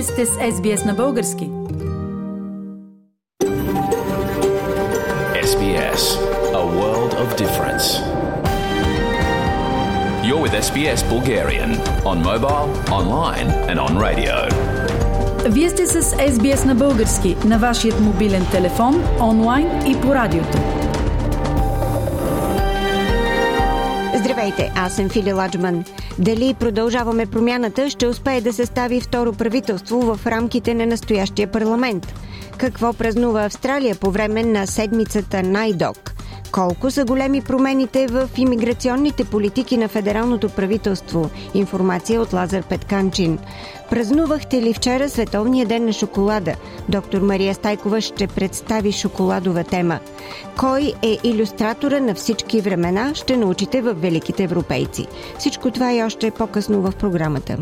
Вие 0.00 0.06
сте 0.06 0.26
с 0.26 0.30
SBS 0.30 0.86
на 0.86 0.94
български. 0.94 1.50
SBS, 5.50 6.02
a 6.54 6.64
world 6.78 7.12
of 7.22 7.28
difference. 7.42 7.86
You're 10.26 10.42
with 10.44 10.54
SBS 10.66 11.00
Bulgarian 11.14 11.70
on 12.10 12.16
mobile, 12.30 12.66
online 12.98 13.48
and 13.70 13.78
on 13.86 13.92
radio. 14.06 14.34
Вие 15.48 15.70
сте 15.70 15.86
с 15.86 16.02
SBS 16.16 16.66
на 16.66 16.74
български 16.74 17.36
на 17.44 17.58
вашият 17.58 18.00
мобилен 18.00 18.46
телефон, 18.52 19.04
онлайн 19.20 19.68
и 19.86 20.00
по 20.00 20.14
радиото. 20.14 20.79
Здравейте, 24.40 24.72
аз 24.76 24.96
съм 24.96 25.08
Фили 25.08 25.32
Ладжман. 25.32 25.84
Дали 26.18 26.54
продължаваме 26.54 27.26
промяната, 27.26 27.90
ще 27.90 28.06
успее 28.06 28.40
да 28.40 28.52
се 28.52 28.66
стави 28.66 29.00
второ 29.00 29.32
правителство 29.32 30.00
в 30.00 30.26
рамките 30.26 30.74
на 30.74 30.86
настоящия 30.86 31.50
парламент? 31.50 32.14
Какво 32.56 32.92
празнува 32.92 33.44
Австралия 33.44 33.94
по 33.94 34.10
време 34.10 34.42
на 34.44 34.66
седмицата 34.66 35.42
Найдок? 35.42 36.09
Колко 36.52 36.90
са 36.90 37.04
големи 37.04 37.40
промените 37.40 38.06
в 38.06 38.30
имиграционните 38.36 39.24
политики 39.24 39.76
на 39.76 39.88
федералното 39.88 40.48
правителство? 40.48 41.30
Информация 41.54 42.20
от 42.22 42.32
Лазар 42.32 42.62
Петканчин. 42.62 43.38
Празнувахте 43.90 44.62
ли 44.62 44.74
вчера 44.74 45.08
Световния 45.08 45.66
ден 45.66 45.84
на 45.84 45.92
шоколада? 45.92 46.54
Доктор 46.88 47.20
Мария 47.20 47.54
Стайкова 47.54 48.00
ще 48.00 48.26
представи 48.26 48.92
шоколадова 48.92 49.64
тема. 49.64 49.98
Кой 50.58 50.92
е 51.02 51.18
иллюстратора 51.24 52.00
на 52.00 52.14
всички 52.14 52.60
времена, 52.60 53.14
ще 53.14 53.36
научите 53.36 53.82
в 53.82 53.94
Великите 53.94 54.42
европейци. 54.42 55.06
Всичко 55.38 55.70
това 55.70 55.92
и 55.92 56.02
още 56.02 56.30
по-късно 56.30 56.80
в 56.82 56.92
програмата. 56.92 57.58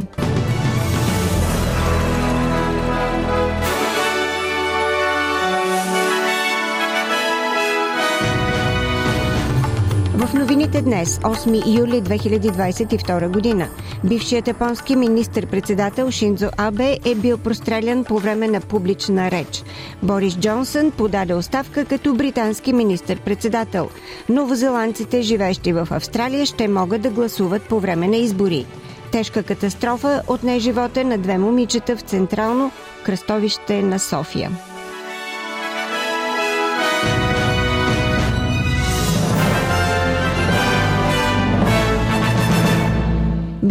В 10.28 10.34
новините 10.34 10.82
днес, 10.82 11.18
8 11.18 11.78
юли 11.78 12.02
2022 12.02 13.28
година, 13.28 13.68
бившият 14.04 14.48
японски 14.48 14.96
министр-председател 14.96 16.10
Шинзо 16.10 16.48
Абе 16.56 16.98
е 17.04 17.14
бил 17.14 17.38
прострелян 17.38 18.04
по 18.04 18.18
време 18.18 18.48
на 18.48 18.60
публична 18.60 19.30
реч. 19.30 19.62
Борис 20.02 20.38
Джонсън 20.38 20.90
подаде 20.90 21.34
оставка 21.34 21.84
като 21.84 22.14
британски 22.14 22.72
министр-председател. 22.72 23.88
Новозеландците, 24.28 25.22
живещи 25.22 25.72
в 25.72 25.88
Австралия, 25.90 26.46
ще 26.46 26.68
могат 26.68 27.02
да 27.02 27.10
гласуват 27.10 27.62
по 27.62 27.80
време 27.80 28.08
на 28.08 28.16
избори. 28.16 28.66
Тежка 29.12 29.42
катастрофа 29.42 30.22
отне 30.26 30.58
живота 30.58 31.04
на 31.04 31.18
две 31.18 31.38
момичета 31.38 31.96
в 31.96 32.00
централно 32.00 32.70
кръстовище 33.04 33.82
на 33.82 33.98
София. 33.98 34.50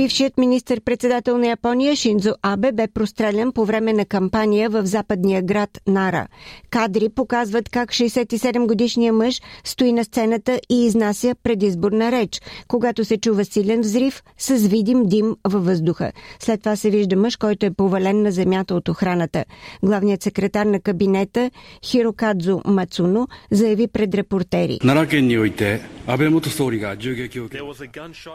Бившият 0.07 0.37
министр-председател 0.37 1.37
на 1.37 1.47
Япония 1.47 1.95
Шинзо 1.95 2.33
Абе 2.41 2.71
бе 2.71 2.87
прострелян 2.87 3.51
по 3.51 3.65
време 3.65 3.93
на 3.93 4.05
кампания 4.05 4.69
в 4.69 4.85
западния 4.85 5.41
град 5.41 5.69
Нара. 5.87 6.27
Кадри 6.69 7.09
показват 7.09 7.69
как 7.69 7.89
67-годишният 7.89 9.15
мъж 9.15 9.41
стои 9.63 9.93
на 9.93 10.03
сцената 10.03 10.59
и 10.69 10.85
изнася 10.85 11.35
предизборна 11.43 12.11
реч, 12.11 12.41
когато 12.67 13.05
се 13.05 13.17
чува 13.17 13.45
силен 13.45 13.81
взрив 13.81 14.23
с 14.37 14.55
видим 14.67 15.03
дим 15.05 15.35
във 15.47 15.65
въздуха. 15.65 16.11
След 16.39 16.59
това 16.59 16.75
се 16.75 16.89
вижда 16.89 17.15
мъж, 17.15 17.35
който 17.35 17.65
е 17.65 17.71
повален 17.71 18.21
на 18.21 18.31
земята 18.31 18.75
от 18.75 18.89
охраната. 18.89 19.45
Главният 19.83 20.23
секретар 20.23 20.65
на 20.65 20.79
кабинета 20.79 21.51
Хирокадзо 21.85 22.61
Мацуно 22.65 23.27
заяви 23.51 23.87
пред 23.87 24.15
репортери. 24.15 24.79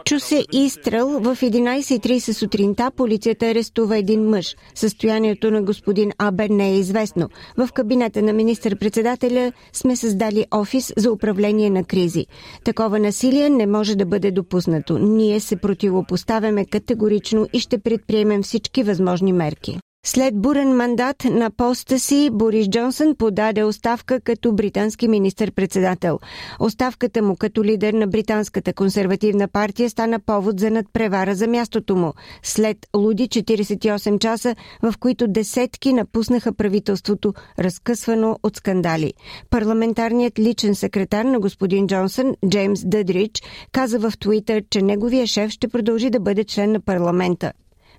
Чу 0.05 0.19
се 0.19 0.45
изстрел 0.51 1.19
в 1.19 1.37
11.30 1.63 2.31
сутринта 2.31 2.91
полицията 2.91 3.45
арестува 3.45 3.97
един 3.97 4.23
мъж. 4.29 4.55
Състоянието 4.75 5.51
на 5.51 5.61
господин 5.61 6.11
Абер 6.17 6.49
не 6.49 6.69
е 6.69 6.77
известно. 6.77 7.29
В 7.57 7.69
кабинета 7.73 8.21
на 8.21 8.33
министър-председателя 8.33 9.51
сме 9.73 9.95
създали 9.95 10.45
офис 10.51 10.93
за 10.97 11.11
управление 11.11 11.69
на 11.69 11.83
кризи. 11.83 12.25
Такова 12.63 12.99
насилие 12.99 13.49
не 13.49 13.65
може 13.67 13.95
да 13.95 14.05
бъде 14.05 14.31
допуснато. 14.31 14.97
Ние 14.97 15.39
се 15.39 15.55
противопоставяме 15.55 16.65
категорично 16.65 17.47
и 17.53 17.59
ще 17.59 17.77
предприемем 17.77 18.43
всички 18.43 18.83
възможни 18.83 19.33
мерки. 19.33 19.79
След 20.05 20.41
бурен 20.41 20.75
мандат 20.75 21.23
на 21.23 21.51
поста 21.51 21.99
си, 21.99 22.29
Борис 22.31 22.69
Джонсън 22.69 23.15
подаде 23.15 23.63
оставка 23.63 24.21
като 24.21 24.53
британски 24.53 25.07
министр-председател. 25.07 26.19
Оставката 26.59 27.21
му 27.21 27.35
като 27.35 27.63
лидер 27.63 27.93
на 27.93 28.07
британската 28.07 28.73
консервативна 28.73 29.47
партия 29.47 29.89
стана 29.89 30.19
повод 30.19 30.59
за 30.59 30.71
надпревара 30.71 31.35
за 31.35 31.47
мястото 31.47 31.95
му. 31.95 32.13
След 32.43 32.77
луди 32.95 33.27
48 33.27 34.19
часа, 34.19 34.55
в 34.81 34.93
които 34.99 35.27
десетки 35.27 35.93
напуснаха 35.93 36.53
правителството, 36.53 37.33
разкъсвано 37.59 38.37
от 38.43 38.55
скандали. 38.55 39.13
Парламентарният 39.49 40.39
личен 40.39 40.75
секретар 40.75 41.25
на 41.25 41.39
господин 41.39 41.87
Джонсън, 41.87 42.35
Джеймс 42.49 42.85
Дъдрич, 42.85 43.43
каза 43.71 43.99
в 43.99 44.13
Твитър, 44.19 44.63
че 44.69 44.81
неговия 44.81 45.27
шеф 45.27 45.51
ще 45.51 45.67
продължи 45.67 46.09
да 46.09 46.19
бъде 46.19 46.43
член 46.43 46.71
на 46.71 46.79
парламента. 46.79 47.51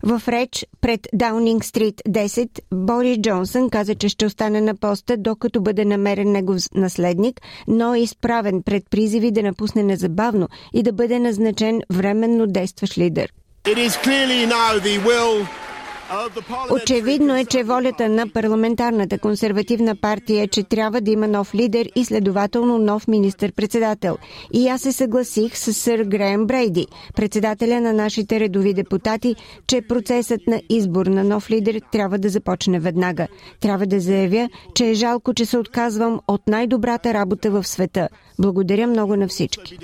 В 0.06 0.22
реч 0.28 0.66
пред 0.80 1.08
Даунинг 1.12 1.64
Стрит 1.64 2.02
10 2.08 2.48
Борис 2.74 3.18
Джонсън 3.18 3.70
каза, 3.70 3.94
че 3.94 4.08
ще 4.08 4.26
остане 4.26 4.60
на 4.60 4.74
поста, 4.74 5.16
докато 5.16 5.60
бъде 5.60 5.84
намерен 5.84 6.32
негов 6.32 6.58
наследник, 6.74 7.40
но 7.68 7.94
е 7.94 8.00
изправен 8.00 8.62
пред 8.62 8.90
призиви 8.90 9.30
да 9.30 9.42
напусне 9.42 9.82
незабавно 9.82 10.48
и 10.74 10.82
да 10.82 10.92
бъде 10.92 11.18
назначен 11.18 11.80
временно 11.90 12.46
действащ 12.46 12.98
лидер. 12.98 13.32
Очевидно 16.72 17.36
е, 17.36 17.44
че 17.44 17.62
волята 17.62 18.08
на 18.08 18.28
парламентарната 18.28 19.18
консервативна 19.18 19.96
партия 19.96 20.42
е, 20.42 20.48
че 20.48 20.62
трябва 20.62 21.00
да 21.00 21.10
има 21.10 21.28
нов 21.28 21.54
лидер 21.54 21.88
и 21.96 22.04
следователно 22.04 22.78
нов 22.78 23.08
министр-председател. 23.08 24.16
И 24.52 24.68
аз 24.68 24.80
се 24.80 24.92
съгласих 24.92 25.56
с 25.56 25.74
сър 25.74 25.98
Греем 26.00 26.46
Брейди, 26.46 26.86
председателя 27.16 27.80
на 27.80 27.92
нашите 27.92 28.40
редови 28.40 28.74
депутати, 28.74 29.34
че 29.66 29.82
процесът 29.82 30.40
на 30.46 30.62
избор 30.70 31.06
на 31.06 31.24
нов 31.24 31.50
лидер 31.50 31.80
трябва 31.92 32.18
да 32.18 32.28
започне 32.28 32.80
веднага. 32.80 33.26
Трябва 33.60 33.86
да 33.86 34.00
заявя, 34.00 34.48
че 34.74 34.86
е 34.86 34.94
жалко, 34.94 35.34
че 35.34 35.46
се 35.46 35.58
отказвам 35.58 36.20
от 36.28 36.48
най-добрата 36.48 37.14
работа 37.14 37.50
в 37.50 37.64
света. 37.64 38.08
Благодаря 38.38 38.86
много 38.86 39.16
на 39.16 39.28
всички. 39.28 39.78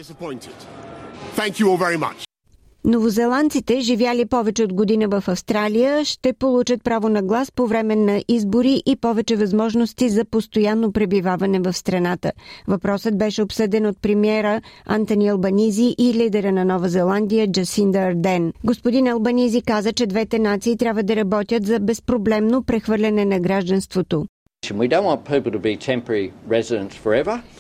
Новозеландците, 2.85 3.81
живяли 3.81 4.27
повече 4.27 4.65
от 4.65 4.73
година 4.73 5.09
в 5.09 5.29
Австралия, 5.29 6.05
ще 6.05 6.33
получат 6.33 6.85
право 6.85 7.09
на 7.09 7.23
глас 7.23 7.53
по 7.53 7.67
време 7.67 7.97
на 7.97 8.23
избори 8.29 8.83
и 8.87 8.97
повече 8.97 9.37
възможности 9.37 10.09
за 10.09 10.25
постоянно 10.25 10.93
пребиваване 10.93 11.61
в 11.61 11.73
страната. 11.73 12.33
Въпросът 12.69 13.19
беше 13.19 13.43
обсъден 13.43 13.87
от 13.87 14.03
премиера 14.03 14.61
Антони 14.87 15.29
Албанизи 15.29 15.95
и 15.99 16.15
лидера 16.15 16.53
на 16.53 16.65
Нова 16.65 16.89
Зеландия 16.89 17.53
Джасинда 17.53 17.99
Арден. 17.99 18.53
Господин 18.65 19.09
Албанизи 19.09 19.63
каза, 19.63 19.93
че 19.93 20.07
двете 20.07 20.39
нации 20.39 20.77
трябва 20.77 21.03
да 21.03 21.17
работят 21.17 21.67
за 21.67 21.79
безпроблемно 21.79 22.63
прехвърляне 22.63 23.25
на 23.25 23.41
гражданството. 23.41 24.27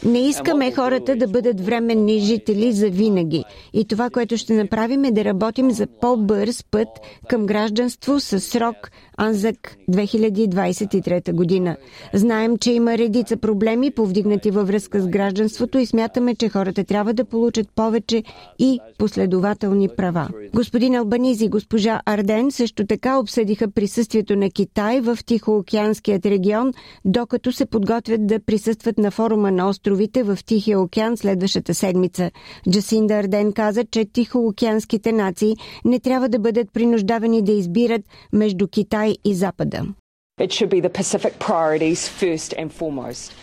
Не 0.04 0.18
искаме 0.18 0.72
хората 0.72 1.16
да 1.16 1.28
бъдат 1.28 1.60
временни 1.60 2.18
жители 2.18 2.72
за 2.72 2.90
винаги. 2.90 3.44
И 3.72 3.84
това, 3.84 4.10
което 4.10 4.36
ще 4.36 4.52
направим 4.52 5.04
е 5.04 5.10
да 5.10 5.24
работим 5.24 5.70
за 5.70 5.86
по-бърз 5.86 6.64
път 6.70 6.88
към 7.28 7.46
гражданство 7.46 8.20
с 8.20 8.40
срок 8.40 8.90
Анзак 9.22 9.76
2023 9.90 11.32
година. 11.32 11.76
Знаем, 12.14 12.56
че 12.56 12.72
има 12.72 12.98
редица 12.98 13.36
проблеми, 13.36 13.90
повдигнати 13.90 14.50
във 14.50 14.68
връзка 14.68 15.00
с 15.00 15.08
гражданството 15.08 15.78
и 15.78 15.86
смятаме, 15.86 16.34
че 16.34 16.48
хората 16.48 16.84
трябва 16.84 17.14
да 17.14 17.24
получат 17.24 17.68
повече 17.74 18.22
и 18.58 18.80
последователни 18.98 19.88
права. 19.96 20.28
Господин 20.54 20.94
Албанизи 20.94 21.44
и 21.44 21.48
госпожа 21.48 22.00
Арден 22.06 22.50
също 22.50 22.86
така 22.86 23.18
обсъдиха 23.18 23.70
присъствието 23.70 24.36
на 24.36 24.50
Китай 24.50 25.00
в 25.00 25.18
Тихоокеанският 25.26 26.26
регион, 26.26 26.72
докато 27.04 27.52
се 27.52 27.66
подготвят 27.66 28.26
да 28.26 28.40
присъстват 28.40 28.98
на 28.98 29.10
форума 29.10 29.50
на 29.50 29.68
островите 29.68 30.22
в 30.22 30.38
Тихия 30.46 30.80
океан 30.80 31.16
следващата 31.16 31.74
седмица. 31.74 32.30
Джасинда 32.70 33.14
Арден 33.14 33.52
каза, 33.52 33.84
че 33.84 34.04
Тихоокеанските 34.04 35.12
нации 35.12 35.56
не 35.84 36.00
трябва 36.00 36.28
да 36.28 36.38
бъдат 36.38 36.72
принуждавани 36.72 37.42
да 37.42 37.52
избират 37.52 38.02
между 38.32 38.68
Китай 38.68 39.09
и 39.24 39.34
Запада. 39.34 39.84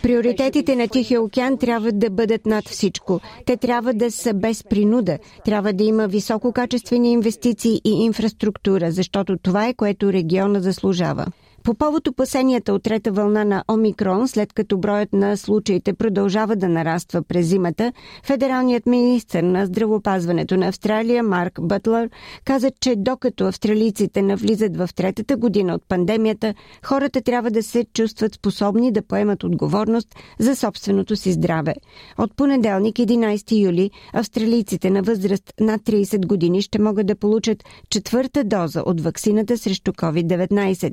Приоритетите 0.02 0.76
на 0.76 0.88
Тихия 0.88 1.22
океан 1.22 1.58
трябва 1.58 1.92
да 1.92 2.10
бъдат 2.10 2.46
над 2.46 2.68
всичко. 2.68 3.20
Те 3.46 3.56
трябва 3.56 3.94
да 3.94 4.10
са 4.10 4.34
без 4.34 4.64
принуда. 4.64 5.18
Трябва 5.44 5.72
да 5.72 5.84
има 5.84 6.08
висококачествени 6.08 7.12
инвестиции 7.12 7.80
и 7.84 7.90
инфраструктура, 7.90 8.90
защото 8.90 9.36
това 9.36 9.66
е 9.68 9.74
което 9.74 10.12
региона 10.12 10.60
заслужава. 10.60 11.26
По 11.68 11.74
повод 11.74 12.08
опасенията 12.08 12.72
от 12.72 12.82
трета 12.82 13.12
вълна 13.12 13.44
на 13.44 13.64
Омикрон, 13.72 14.28
след 14.28 14.52
като 14.52 14.78
броят 14.78 15.12
на 15.12 15.36
случаите 15.36 15.92
продължава 15.92 16.56
да 16.56 16.68
нараства 16.68 17.22
през 17.22 17.46
зимата, 17.46 17.92
федералният 18.22 18.86
министр 18.86 19.42
на 19.42 19.66
здравопазването 19.66 20.56
на 20.56 20.68
Австралия 20.68 21.22
Марк 21.22 21.58
Бътлър 21.62 22.10
каза, 22.44 22.70
че 22.80 22.96
докато 22.96 23.44
австралийците 23.44 24.22
навлизат 24.22 24.76
в 24.76 24.88
третата 24.96 25.36
година 25.36 25.74
от 25.74 25.82
пандемията, 25.88 26.54
хората 26.84 27.20
трябва 27.20 27.50
да 27.50 27.62
се 27.62 27.84
чувстват 27.94 28.34
способни 28.34 28.92
да 28.92 29.02
поемат 29.02 29.44
отговорност 29.44 30.08
за 30.38 30.56
собственото 30.56 31.16
си 31.16 31.32
здраве. 31.32 31.74
От 32.18 32.36
понеделник 32.36 32.96
11 32.96 33.64
юли 33.64 33.90
австралийците 34.12 34.90
на 34.90 35.02
възраст 35.02 35.52
над 35.60 35.80
30 35.80 36.26
години 36.26 36.62
ще 36.62 36.78
могат 36.78 37.06
да 37.06 37.16
получат 37.16 37.64
четвърта 37.90 38.44
доза 38.44 38.82
от 38.86 39.00
вакцината 39.00 39.58
срещу 39.58 39.92
COVID-19. 39.92 40.92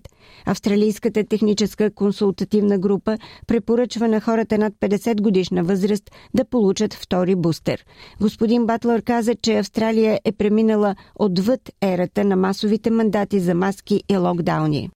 Австралийската 0.65 1.23
техническа 1.23 1.91
консултативна 1.91 2.77
група 2.77 3.17
препоръчва 3.47 4.07
на 4.07 4.21
хората 4.21 4.57
над 4.57 4.73
50 4.73 5.21
годишна 5.21 5.63
възраст 5.63 6.11
да 6.33 6.45
получат 6.45 6.93
втори 6.93 7.35
бустер. 7.35 7.85
Господин 8.21 8.65
Батлър 8.65 9.01
каза, 9.01 9.35
че 9.35 9.57
Австралия 9.57 10.19
е 10.25 10.31
преминала 10.31 10.95
отвъд 11.15 11.61
ерата 11.81 12.25
на 12.25 12.35
масовите 12.35 12.91
мандати 12.91 13.39
за 13.39 13.55
маски 13.55 14.03
и 14.09 14.17
локдауни. 14.17 14.89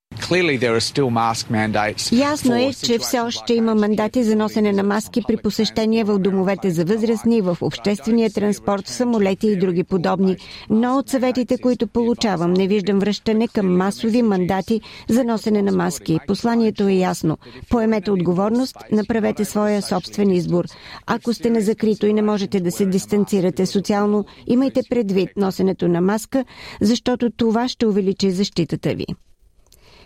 Ясно 2.11 2.55
е, 2.55 2.73
че 2.73 2.99
все 2.99 3.19
още 3.19 3.53
има 3.53 3.75
мандати 3.75 4.23
за 4.23 4.35
носене 4.35 4.71
на 4.71 4.83
маски 4.83 5.21
при 5.27 5.37
посещения 5.37 6.05
в 6.05 6.19
домовете 6.19 6.71
за 6.71 6.85
възрастни, 6.85 7.41
в 7.41 7.57
обществения 7.61 8.29
транспорт, 8.29 8.87
в 8.87 8.89
самолети 8.89 9.47
и 9.47 9.57
други 9.57 9.83
подобни. 9.83 10.37
Но 10.69 10.97
от 10.97 11.09
съветите, 11.09 11.57
които 11.57 11.87
получавам, 11.87 12.53
не 12.53 12.67
виждам 12.67 12.99
връщане 12.99 13.47
към 13.47 13.77
масови 13.77 14.21
мандати 14.21 14.81
за 15.09 15.23
носене 15.23 15.61
на 15.61 15.71
маски. 15.71 16.19
Посланието 16.27 16.87
е 16.87 16.93
ясно. 16.93 17.37
Поемете 17.69 18.11
отговорност, 18.11 18.77
направете 18.91 19.45
своя 19.45 19.81
собствен 19.81 20.31
избор. 20.31 20.65
Ако 21.05 21.33
сте 21.33 21.49
на 21.49 21.61
закрито 21.61 22.07
и 22.07 22.13
не 22.13 22.21
можете 22.21 22.59
да 22.59 22.71
се 22.71 22.85
дистанцирате 22.85 23.65
социално, 23.65 24.25
имайте 24.47 24.81
предвид 24.89 25.29
носенето 25.37 25.87
на 25.87 26.01
маска, 26.01 26.45
защото 26.81 27.29
това 27.29 27.67
ще 27.67 27.87
увеличи 27.87 28.31
защитата 28.31 28.93
ви. 28.93 29.05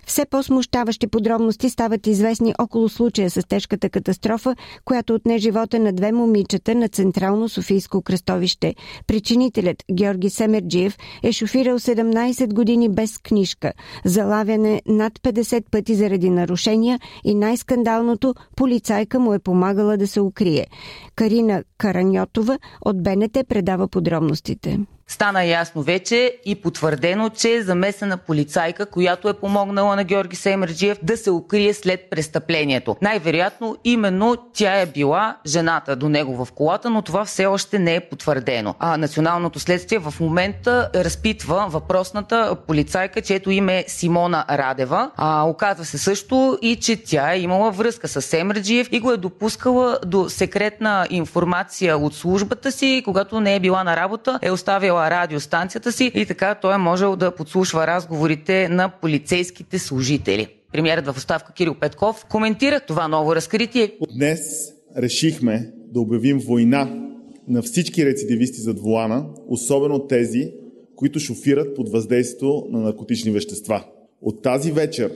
Все 0.05 0.25
по-смущаващи 0.25 1.07
подробности 1.07 1.69
стават 1.69 2.07
известни 2.07 2.53
около 2.59 2.89
случая 2.89 3.29
с 3.29 3.47
тежката 3.47 3.89
катастрофа, 3.89 4.55
която 4.85 5.13
отне 5.13 5.37
живота 5.37 5.79
на 5.79 5.93
две 5.93 6.11
момичета 6.11 6.75
на 6.75 6.87
Централно 6.89 7.49
Софийско 7.49 8.01
кръстовище. 8.01 8.75
Причинителят 9.07 9.83
Георги 9.91 10.29
Семерджиев 10.29 10.97
е 11.23 11.31
шофирал 11.31 11.79
17 11.79 12.53
години 12.53 12.89
без 12.89 13.17
книжка, 13.17 13.71
залавяне 14.05 14.81
над 14.85 15.13
50 15.19 15.63
пъти 15.71 15.95
заради 15.95 16.29
нарушения 16.29 16.99
и 17.23 17.35
най-скандалното 17.35 18.35
полицайка 18.55 19.19
му 19.19 19.33
е 19.33 19.39
помагала 19.39 19.97
да 19.97 20.07
се 20.07 20.21
укрие. 20.21 20.67
Карина 21.15 21.63
Караньотова 21.77 22.59
от 22.85 23.03
БНТ 23.03 23.37
предава 23.47 23.87
подробностите. 23.87 24.79
Стана 25.13 25.43
ясно 25.43 25.81
вече 25.83 26.37
и 26.45 26.55
потвърдено, 26.55 27.29
че 27.29 27.51
е 27.51 27.61
замесена 27.61 28.17
полицайка, 28.17 28.85
която 28.85 29.29
е 29.29 29.33
помогнала 29.33 29.95
на 29.95 30.03
Георги 30.03 30.35
Сеймерджиев 30.35 30.97
да 31.03 31.17
се 31.17 31.31
укрие 31.31 31.73
след 31.73 32.09
престъплението. 32.09 32.97
Най-вероятно 33.01 33.77
именно 33.83 34.37
тя 34.53 34.81
е 34.81 34.85
била 34.85 35.37
жената 35.45 35.95
до 35.95 36.09
него 36.09 36.45
в 36.45 36.51
колата, 36.51 36.89
но 36.89 37.01
това 37.01 37.25
все 37.25 37.45
още 37.45 37.79
не 37.79 37.95
е 37.95 37.99
потвърдено. 37.99 38.75
А 38.79 38.97
националното 38.97 39.59
следствие 39.59 39.99
в 39.99 40.13
момента 40.19 40.89
разпитва 40.95 41.65
въпросната 41.69 42.55
полицайка, 42.67 43.21
чието 43.21 43.51
име 43.51 43.79
е 43.79 43.85
Симона 43.87 44.45
Радева. 44.49 45.11
А, 45.15 45.43
оказва 45.43 45.85
се 45.85 45.97
също 45.97 46.57
и, 46.61 46.75
че 46.75 47.03
тя 47.03 47.33
е 47.33 47.39
имала 47.39 47.71
връзка 47.71 48.07
с 48.07 48.21
Семерджиев 48.21 48.87
и 48.91 48.99
го 48.99 49.11
е 49.11 49.17
допускала 49.17 49.99
до 50.05 50.29
секретна 50.29 51.07
информация 51.09 51.97
от 51.97 52.15
службата 52.15 52.71
си, 52.71 53.01
когато 53.05 53.39
не 53.39 53.55
е 53.55 53.59
била 53.59 53.83
на 53.83 53.95
работа, 53.95 54.39
е 54.41 54.51
оставила 54.51 55.02
радиостанцията 55.11 55.91
си 55.91 56.11
и 56.15 56.25
така 56.25 56.55
той 56.55 56.75
е 56.75 56.77
можел 56.77 57.15
да 57.15 57.35
подслушва 57.35 57.87
разговорите 57.87 58.69
на 58.69 58.89
полицейските 59.01 59.79
служители. 59.79 60.47
Премьерът 60.71 61.05
в 61.05 61.17
оставка 61.17 61.53
Кирил 61.53 61.75
Петков 61.75 62.25
коментира 62.25 62.79
това 62.79 63.07
ново 63.07 63.35
разкритие. 63.35 63.91
Днес 64.15 64.73
решихме 64.97 65.71
да 65.93 65.99
обявим 65.99 66.39
война 66.39 67.09
на 67.47 67.61
всички 67.61 68.05
рецидивисти 68.05 68.61
зад 68.61 68.79
вулана, 68.79 69.25
особено 69.47 70.07
тези, 70.07 70.51
които 70.95 71.19
шофират 71.19 71.75
под 71.75 71.89
въздействието 71.89 72.67
на 72.69 72.79
наркотични 72.79 73.31
вещества. 73.31 73.83
От 74.21 74.41
тази 74.41 74.71
вечер 74.71 75.11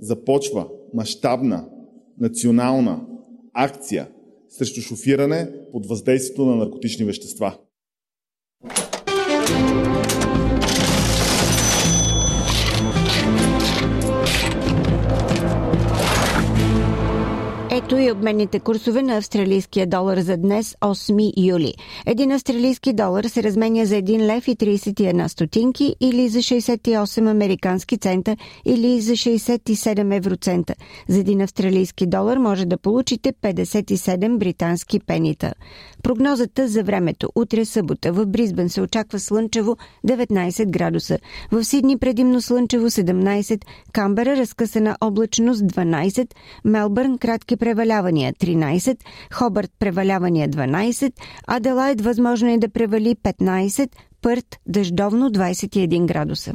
започва 0.00 0.66
мащабна 0.94 1.64
национална 2.20 3.00
акция 3.54 4.08
срещу 4.48 4.80
шофиране 4.80 5.48
под 5.72 5.86
въздействието 5.86 6.46
на 6.46 6.56
наркотични 6.56 7.04
вещества. 7.04 7.58
Ето 17.84 17.98
и 17.98 18.10
обменните 18.10 18.60
курсове 18.60 19.02
на 19.02 19.16
австралийския 19.16 19.86
долар 19.86 20.18
за 20.18 20.36
днес, 20.36 20.76
8 20.80 21.32
юли. 21.36 21.74
Един 22.06 22.32
австралийски 22.32 22.92
долар 22.92 23.24
се 23.24 23.42
разменя 23.42 23.86
за 23.86 23.94
1 23.94 24.18
лев 24.18 24.48
и 24.48 24.56
31 24.56 25.26
стотинки 25.26 25.96
или 26.00 26.28
за 26.28 26.38
68 26.38 27.30
американски 27.30 27.98
цента 27.98 28.36
или 28.64 29.00
за 29.00 29.12
67 29.12 30.16
евроцента. 30.16 30.74
За 31.08 31.18
един 31.18 31.40
австралийски 31.40 32.06
долар 32.06 32.36
може 32.36 32.66
да 32.66 32.78
получите 32.78 33.32
57 33.32 34.38
британски 34.38 35.00
пенита. 35.00 35.52
Прогнозата 36.02 36.68
за 36.68 36.82
времето. 36.82 37.28
Утре 37.34 37.64
събота 37.64 38.12
в 38.12 38.26
Бризбен 38.26 38.68
се 38.68 38.80
очаква 38.80 39.20
слънчево 39.20 39.76
19 40.06 40.70
градуса. 40.70 41.18
В 41.52 41.64
Сидни 41.64 41.98
предимно 41.98 42.42
слънчево 42.42 42.86
17, 42.86 43.64
Камбера 43.92 44.36
разкъсана 44.36 44.96
облачност 45.00 45.62
12, 45.62 46.28
Мелбърн 46.64 47.18
кратки 47.18 47.56
превалявания 47.74 48.32
13, 48.32 48.96
Хобърт 49.32 49.70
превалявания 49.78 50.48
12, 50.48 51.12
Аделайд 51.46 52.00
възможно 52.00 52.48
е 52.48 52.58
да 52.58 52.68
превали 52.68 53.14
15, 53.14 53.90
Пърт 54.22 54.46
дъждовно 54.66 55.30
21 55.30 56.06
градуса. 56.06 56.54